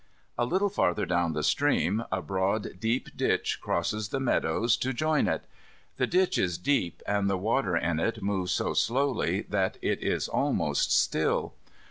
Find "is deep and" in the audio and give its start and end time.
6.39-7.29